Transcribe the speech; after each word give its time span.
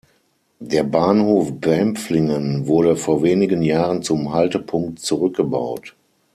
Der 0.59 0.81
Bahnhof 0.83 1.51
Bempflingen 1.61 2.65
wurde 2.65 2.95
vor 2.95 3.21
wenigen 3.21 3.61
Jahren 3.61 4.01
zum 4.01 4.33
Haltepunkt 4.33 4.97
zurückgebaut. 4.97 5.95